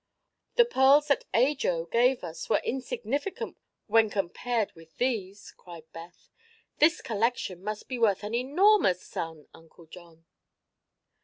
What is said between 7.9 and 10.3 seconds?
worth an enormous sum. Uncle John."